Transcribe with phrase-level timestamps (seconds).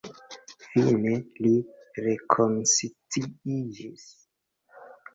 [0.63, 1.11] Fine
[1.43, 1.53] li
[2.07, 4.11] rekonsciiĝis.